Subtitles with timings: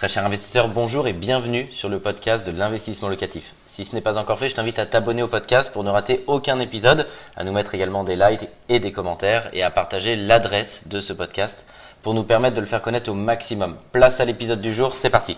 [0.00, 3.54] Très cher investisseur, bonjour et bienvenue sur le podcast de l'investissement locatif.
[3.66, 6.24] Si ce n'est pas encore fait, je t'invite à t'abonner au podcast pour ne rater
[6.26, 7.06] aucun épisode,
[7.36, 11.12] à nous mettre également des likes et des commentaires et à partager l'adresse de ce
[11.12, 11.66] podcast
[12.00, 13.76] pour nous permettre de le faire connaître au maximum.
[13.92, 15.36] Place à l'épisode du jour, c'est parti.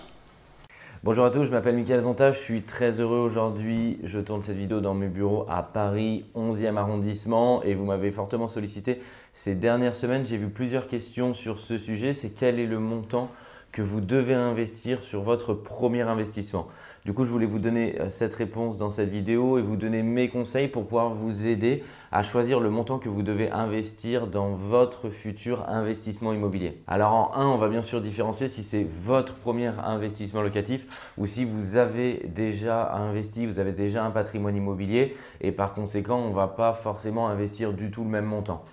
[1.03, 3.99] Bonjour à tous, je m'appelle Michael Zonta, je suis très heureux aujourd'hui.
[4.05, 8.47] Je tourne cette vidéo dans mes bureaux à Paris, 11e arrondissement, et vous m'avez fortement
[8.47, 9.01] sollicité
[9.33, 10.25] ces dernières semaines.
[10.25, 13.29] J'ai vu plusieurs questions sur ce sujet, c'est quel est le montant
[13.73, 16.67] que vous devez investir sur votre premier investissement.
[17.05, 20.03] Du coup, je voulais vous donner euh, cette réponse dans cette vidéo et vous donner
[20.03, 21.83] mes conseils pour pouvoir vous aider
[22.13, 26.81] à choisir le montant que vous devez investir dans votre futur investissement immobilier.
[26.87, 31.25] Alors en 1, on va bien sûr différencier si c'est votre premier investissement locatif ou
[31.25, 36.29] si vous avez déjà investi, vous avez déjà un patrimoine immobilier et par conséquent, on
[36.29, 38.63] ne va pas forcément investir du tout le même montant.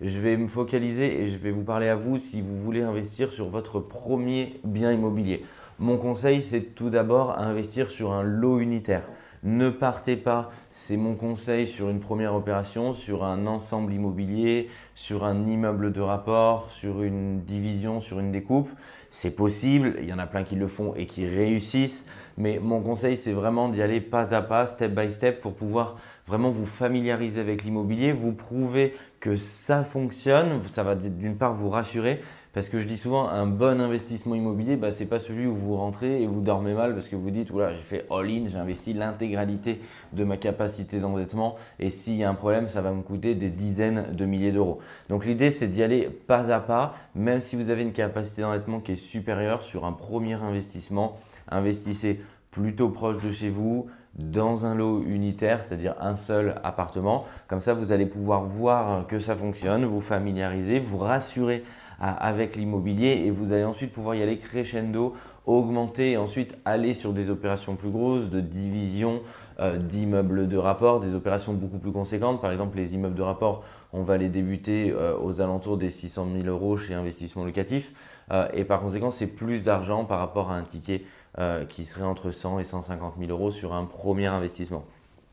[0.00, 3.32] Je vais me focaliser et je vais vous parler à vous si vous voulez investir
[3.32, 5.44] sur votre premier bien immobilier.
[5.78, 9.08] Mon conseil, c'est tout d'abord investir sur un lot unitaire.
[9.42, 15.24] Ne partez pas, c'est mon conseil sur une première opération, sur un ensemble immobilier, sur
[15.24, 18.68] un immeuble de rapport, sur une division, sur une découpe.
[19.10, 22.82] C'est possible, il y en a plein qui le font et qui réussissent, mais mon
[22.82, 25.96] conseil, c'est vraiment d'y aller pas à pas, step by step, pour pouvoir
[26.26, 31.68] vraiment vous familiariser avec l'immobilier, vous prouver que ça fonctionne, ça va d'une part vous
[31.68, 32.20] rassurer,
[32.52, 35.76] parce que je dis souvent, un bon investissement immobilier, bah, ce pas celui où vous
[35.76, 38.92] rentrez et vous dormez mal parce que vous dites, oula, j'ai fait all-in, j'ai investi
[38.92, 39.80] l'intégralité
[40.12, 43.50] de ma capacité d'endettement et s'il y a un problème, ça va me coûter des
[43.50, 44.80] dizaines de milliers d'euros.
[45.08, 48.80] Donc l'idée, c'est d'y aller pas à pas, même si vous avez une capacité d'endettement
[48.80, 51.18] qui est supérieure sur un premier investissement,
[51.48, 57.24] investissez plutôt proche de chez vous, dans un lot unitaire, c'est-à-dire un seul appartement.
[57.48, 61.62] Comme ça, vous allez pouvoir voir que ça fonctionne, vous familiariser, vous rassurer
[62.00, 65.14] avec l'immobilier et vous allez ensuite pouvoir y aller crescendo,
[65.46, 69.20] augmenter et ensuite aller sur des opérations plus grosses de division
[69.60, 72.40] euh, d'immeubles de rapport, des opérations beaucoup plus conséquentes.
[72.40, 73.62] Par exemple, les immeubles de rapport,
[73.92, 77.92] on va les débuter euh, aux alentours des 600 000 euros chez investissement locatif
[78.32, 81.02] euh, et par conséquent, c'est plus d'argent par rapport à un ticket
[81.68, 84.84] qui serait entre 100 et 150 000 euros sur un premier investissement.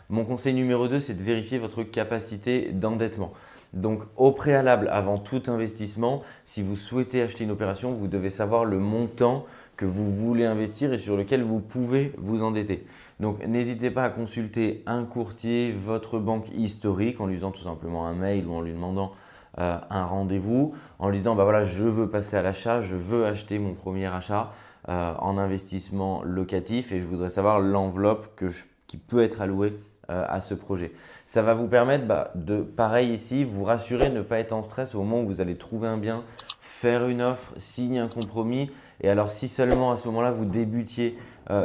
[0.10, 3.34] Mon conseil numéro 2, c'est de vérifier votre capacité d'endettement.
[3.74, 8.64] Donc au préalable, avant tout investissement, si vous souhaitez acheter une opération, vous devez savoir
[8.64, 12.86] le montant que vous voulez investir et sur lequel vous pouvez vous endetter.
[13.20, 18.08] Donc n'hésitez pas à consulter un courtier, votre banque historique en lui faisant tout simplement
[18.08, 19.12] un mail ou en lui demandant
[19.60, 23.26] euh, un rendez-vous, en lui disant bah voilà, je veux passer à l'achat, je veux
[23.26, 24.52] acheter mon premier achat
[24.88, 28.40] euh, en investissement locatif et je voudrais savoir l'enveloppe
[28.86, 29.74] qui peut être allouée
[30.12, 30.92] euh, à ce projet.
[31.26, 34.94] Ça va vous permettre bah, de, pareil ici, vous rassurer, ne pas être en stress
[34.94, 36.24] au moment où vous allez trouver un bien,
[36.62, 38.70] faire une offre, signer un compromis.
[39.02, 41.18] Et alors si seulement à ce moment-là vous débutiez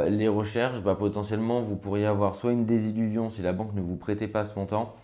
[0.07, 3.97] les recherches, bah, potentiellement vous pourriez avoir soit une désillusion si la banque ne vous
[3.97, 4.95] prêtait pas ce montant,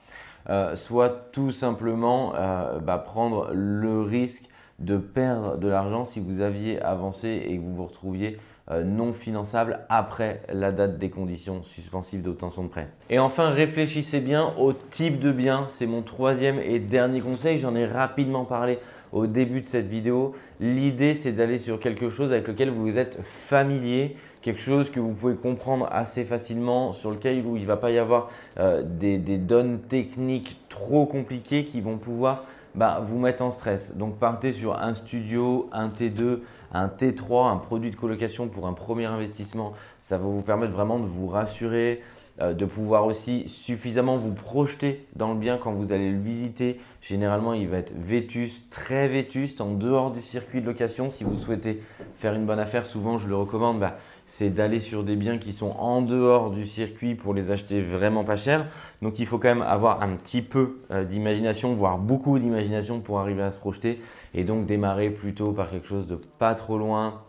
[0.50, 2.34] euh, soit tout simplement
[2.82, 7.76] bah, prendre le risque de perdre de l'argent si vous aviez avancé et que vous
[7.76, 8.38] vous retrouviez
[8.72, 12.88] euh, non finançable après la date des conditions suspensives d'obtention de prêt.
[13.10, 15.66] Et enfin, réfléchissez bien au type de bien.
[15.70, 17.58] C'est mon troisième et dernier conseil.
[17.58, 18.78] J'en ai rapidement parlé
[19.12, 20.36] au début de cette vidéo.
[20.60, 25.14] L'idée, c'est d'aller sur quelque chose avec lequel vous êtes familier, quelque chose que vous
[25.14, 29.80] pouvez comprendre assez facilement, sur lequel il ne va pas y avoir euh, des, données
[29.80, 33.96] techniques trop compliquées qui vont pouvoir bah, vous mettre en stress.
[33.96, 36.40] Donc partez sur un studio, un T2,
[36.72, 39.74] un T3, un produit de colocation pour un premier investissement.
[40.00, 42.02] Ça va vous permettre vraiment de vous rassurer,
[42.40, 46.80] de pouvoir aussi suffisamment vous projeter dans le bien quand vous allez le visiter.
[47.02, 51.10] Généralement, il va être vétuste, très vétuste, en dehors du circuit de location.
[51.10, 51.82] Si vous souhaitez
[52.16, 53.80] faire une bonne affaire, souvent je le recommande.
[53.80, 53.98] Bah,
[54.30, 58.24] c'est d'aller sur des biens qui sont en dehors du circuit pour les acheter vraiment
[58.24, 58.66] pas cher.
[59.02, 63.20] Donc il faut quand même avoir un petit peu euh, d'imagination, voire beaucoup d'imagination pour
[63.20, 64.00] arriver à se projeter
[64.36, 67.24] et donc démarrer plutôt par quelque chose de pas trop loin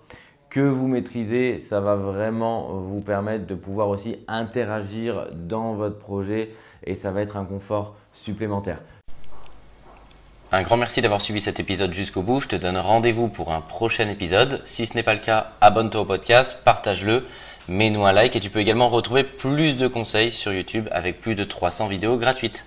[0.50, 1.58] que vous maîtrisez.
[1.58, 6.50] Ça va vraiment vous permettre de pouvoir aussi interagir dans votre projet
[6.84, 8.78] et ça va être un confort supplémentaire.
[10.52, 12.40] Un grand merci d'avoir suivi cet épisode jusqu'au bout.
[12.40, 14.60] Je te donne rendez-vous pour un prochain épisode.
[14.64, 17.24] Si ce n'est pas le cas, abonne-toi au podcast, partage-le,
[17.68, 21.36] mets-nous un like et tu peux également retrouver plus de conseils sur YouTube avec plus
[21.36, 22.66] de 300 vidéos gratuites.